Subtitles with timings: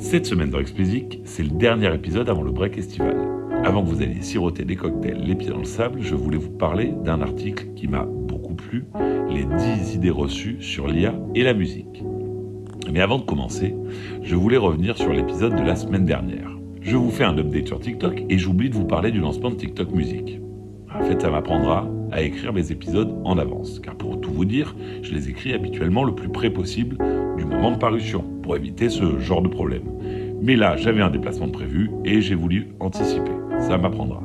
[0.00, 3.16] Cette semaine dans Explicit, c'est le dernier épisode avant le break estival.
[3.64, 6.50] Avant que vous alliez siroter des cocktails les pieds dans le sable, je voulais vous
[6.50, 8.86] parler d'un article qui m'a beaucoup plu,
[9.28, 12.02] les 10 idées reçues sur l'IA et la musique.
[12.90, 13.74] Mais avant de commencer,
[14.22, 16.50] je voulais revenir sur l'épisode de la semaine dernière.
[16.80, 19.56] Je vous fais un update sur TikTok et j'oublie de vous parler du lancement de
[19.56, 20.40] TikTok Music.
[20.94, 24.74] En fait, ça m'apprendra à écrire mes épisodes en avance, car pour tout vous dire,
[25.02, 26.98] je les écris habituellement le plus près possible
[27.36, 29.84] du moment de parution, pour éviter ce genre de problème.
[30.42, 33.30] Mais là, j'avais un déplacement prévu et j'ai voulu anticiper.
[33.60, 34.22] Ça m'apprendra.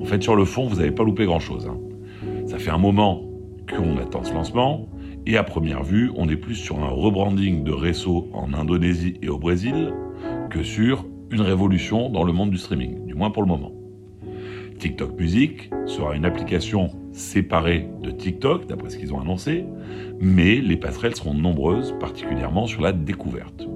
[0.00, 1.68] En fait, sur le fond, vous n'avez pas loupé grand-chose.
[1.68, 1.78] Hein.
[2.46, 3.22] Ça fait un moment
[3.70, 4.88] qu'on attend ce lancement,
[5.26, 9.28] et à première vue, on est plus sur un rebranding de réseau en Indonésie et
[9.28, 9.94] au Brésil
[10.50, 13.70] que sur une révolution dans le monde du streaming, du moins pour le moment.
[14.82, 19.64] TikTok Music sera une application séparée de TikTok, d'après ce qu'ils ont annoncé,
[20.20, 23.68] mais les passerelles seront nombreuses, particulièrement sur la découverte.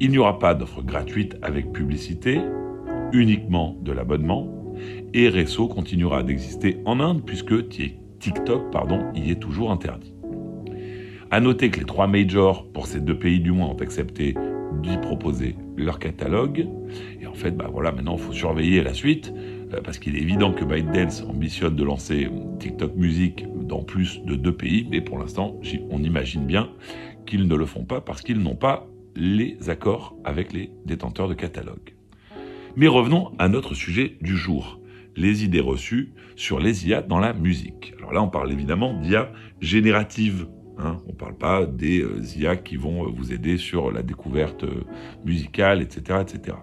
[0.00, 2.40] Il n'y aura pas d'offre gratuite avec publicité,
[3.12, 4.74] uniquement de l'abonnement,
[5.14, 10.12] et Resso continuera d'exister en Inde puisque TikTok pardon, y est toujours interdit.
[11.30, 14.34] À noter que les trois majors pour ces deux pays du moins ont accepté
[14.82, 16.68] d'y proposer leur catalogue.
[17.20, 19.32] Et en fait, bah voilà, maintenant il faut surveiller la suite
[19.72, 24.34] euh, parce qu'il est évident que ByteDance ambitionne de lancer TikTok Music dans plus de
[24.34, 25.60] deux pays, mais pour l'instant,
[25.90, 26.70] on imagine bien
[27.26, 31.34] qu'ils ne le font pas parce qu'ils n'ont pas les accords avec les détenteurs de
[31.34, 31.94] catalogue.
[32.76, 34.80] Mais revenons à notre sujet du jour,
[35.16, 37.94] les idées reçues sur les IA dans la musique.
[37.98, 40.46] Alors là, on parle évidemment d'IA générative.
[40.78, 40.98] Hein.
[41.06, 44.64] on ne parle pas des euh, IA qui vont euh, vous aider sur la découverte
[44.64, 44.84] euh,
[45.24, 46.58] musicale, etc., etc.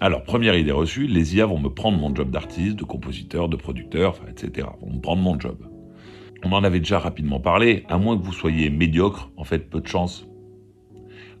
[0.00, 3.56] Alors, première idée reçue, les IA vont me prendre mon job d'artiste, de compositeur, de
[3.56, 4.68] producteur, etc.
[4.80, 5.58] Vont me prendre mon job.
[6.44, 9.80] On en avait déjà rapidement parlé, à moins que vous soyez médiocre, en fait, peu
[9.80, 10.26] de chance.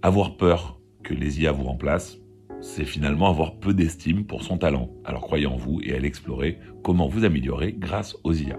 [0.02, 2.18] Avoir peur que les IA vous remplacent,
[2.60, 4.90] c'est finalement avoir peu d'estime pour son talent.
[5.04, 8.58] Alors croyez en vous et allez explorer comment vous améliorer grâce aux IA.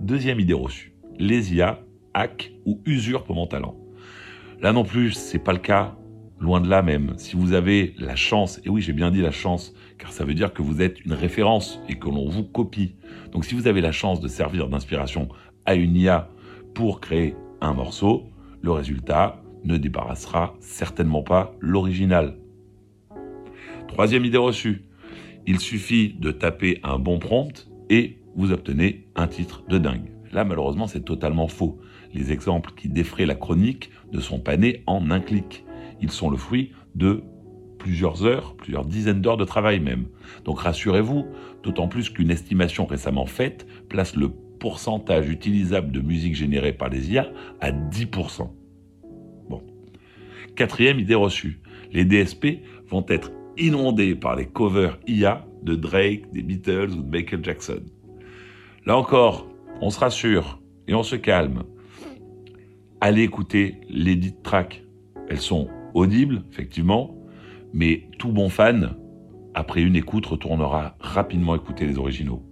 [0.00, 0.95] Deuxième idée reçue.
[1.18, 1.80] Les IA
[2.14, 3.76] hack ou usurpent mon talent.
[4.60, 5.96] Là non plus, c'est pas le cas.
[6.38, 7.14] Loin de là même.
[7.16, 10.34] Si vous avez la chance, et oui j'ai bien dit la chance, car ça veut
[10.34, 12.94] dire que vous êtes une référence et que l'on vous copie.
[13.32, 15.28] Donc si vous avez la chance de servir d'inspiration
[15.64, 16.28] à une IA
[16.74, 18.24] pour créer un morceau,
[18.60, 22.36] le résultat ne débarrassera certainement pas l'original.
[23.88, 24.82] Troisième idée reçue.
[25.46, 30.15] Il suffit de taper un bon prompt et vous obtenez un titre de dingue.
[30.36, 31.78] Là, malheureusement, c'est totalement faux.
[32.12, 35.64] Les exemples qui défraient la chronique ne sont pas nés en un clic.
[36.02, 37.22] Ils sont le fruit de
[37.78, 40.04] plusieurs heures, plusieurs dizaines d'heures de travail même.
[40.44, 41.24] Donc rassurez-vous,
[41.62, 47.12] d'autant plus qu'une estimation récemment faite place le pourcentage utilisable de musique générée par les
[47.12, 47.30] IA
[47.62, 48.50] à 10%.
[49.48, 49.62] Bon.
[50.54, 51.60] Quatrième idée reçue.
[51.92, 52.58] Les DSP
[52.90, 57.80] vont être inondé par les covers IA de Drake, des Beatles ou de Michael Jackson.
[58.84, 59.48] Là encore,
[59.80, 61.64] on se rassure et on se calme.
[63.00, 64.84] Allez écouter les dites tracks.
[65.28, 67.16] Elles sont audibles, effectivement,
[67.72, 68.96] mais tout bon fan,
[69.54, 72.42] après une écoute, retournera rapidement écouter les originaux.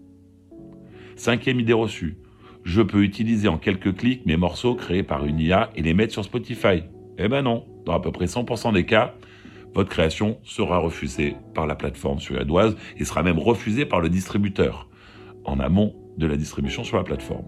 [1.16, 2.18] Cinquième idée reçue.
[2.64, 6.12] Je peux utiliser en quelques clics mes morceaux créés par une IA et les mettre
[6.12, 6.82] sur Spotify.
[7.18, 9.14] Eh ben non, dans à peu près 100% des cas,
[9.74, 14.88] votre création sera refusée par la plateforme suédoise et sera même refusée par le distributeur
[15.44, 17.46] en amont de la distribution sur la plateforme.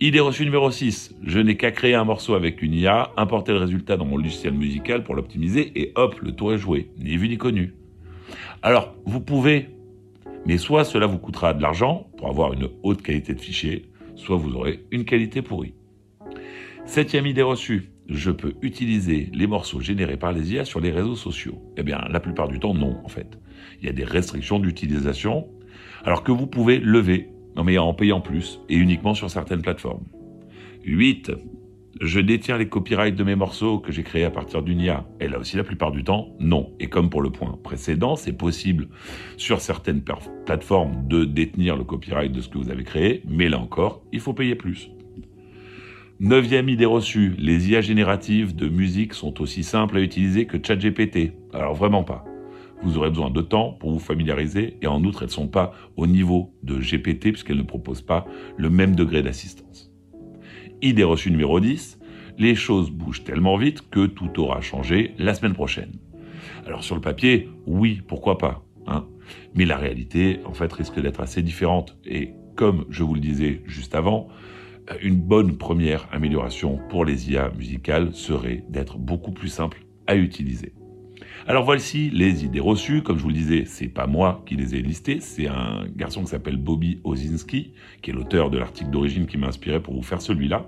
[0.00, 1.14] Idée reçue numéro 6.
[1.22, 4.52] Je n'ai qu'à créer un morceau avec une IA, importer le résultat dans mon logiciel
[4.52, 6.90] musical pour l'optimiser et hop, le tour est joué.
[6.98, 7.74] Ni vu ni connu.
[8.62, 9.70] Alors, vous pouvez,
[10.44, 13.86] mais soit cela vous coûtera de l'argent pour avoir une haute qualité de fichier,
[14.16, 15.74] soit vous aurez une qualité pourrie.
[16.84, 21.16] Septième idée reçue je peux utiliser les morceaux générés par les IA sur les réseaux
[21.16, 23.38] sociaux Eh bien, la plupart du temps, non, en fait.
[23.80, 25.48] Il y a des restrictions d'utilisation,
[26.04, 27.30] alors que vous pouvez lever,
[27.64, 30.04] mais en payant plus, et uniquement sur certaines plateformes.
[30.84, 31.32] 8.
[32.00, 35.06] Je détiens les copyrights de mes morceaux que j'ai créés à partir d'une IA.
[35.18, 36.70] Et là aussi, la plupart du temps, non.
[36.78, 38.88] Et comme pour le point précédent, c'est possible
[39.38, 43.58] sur certaines plateformes de détenir le copyright de ce que vous avez créé, mais là
[43.58, 44.90] encore, il faut payer plus.
[46.20, 51.32] Neuvième idée reçue, les IA génératives de musique sont aussi simples à utiliser que ChatGPT.
[51.52, 52.24] Alors vraiment pas.
[52.82, 55.72] Vous aurez besoin de temps pour vous familiariser et en outre elles ne sont pas
[55.96, 58.26] au niveau de GPT puisqu'elles ne proposent pas
[58.56, 59.90] le même degré d'assistance.
[60.82, 61.98] Idée reçue numéro 10,
[62.38, 65.92] les choses bougent tellement vite que tout aura changé la semaine prochaine.
[66.66, 68.62] Alors sur le papier, oui, pourquoi pas.
[68.86, 69.06] Hein
[69.54, 71.96] Mais la réalité, en fait, risque d'être assez différente.
[72.04, 74.28] Et comme je vous le disais juste avant,
[75.02, 80.72] une bonne première amélioration pour les IA musicales serait d'être beaucoup plus simple à utiliser.
[81.46, 83.02] Alors voici les idées reçues.
[83.02, 86.22] Comme je vous le disais, c'est pas moi qui les ai listées, c'est un garçon
[86.22, 87.72] qui s'appelle Bobby Ozinski,
[88.02, 90.66] qui est l'auteur de l'article d'origine qui m'a inspiré pour vous faire celui-là.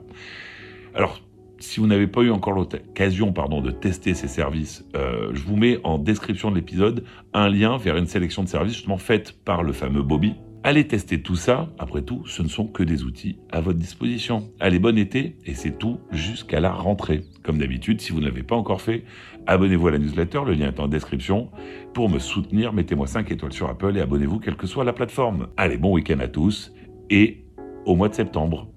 [0.94, 1.20] Alors,
[1.58, 5.56] si vous n'avez pas eu encore l'occasion pardon, de tester ces services, euh, je vous
[5.56, 7.04] mets en description de l'épisode
[7.34, 10.34] un lien vers une sélection de services justement faite par le fameux Bobby.
[10.64, 14.50] Allez tester tout ça, après tout, ce ne sont que des outils à votre disposition.
[14.58, 17.22] Allez, bon été, et c'est tout jusqu'à la rentrée.
[17.44, 19.04] Comme d'habitude, si vous ne l'avez pas encore fait,
[19.46, 21.50] abonnez-vous à la newsletter, le lien est en description.
[21.94, 25.46] Pour me soutenir, mettez-moi 5 étoiles sur Apple et abonnez-vous quelle que soit la plateforme.
[25.56, 26.74] Allez, bon week-end à tous,
[27.08, 27.44] et
[27.86, 28.68] au mois de septembre.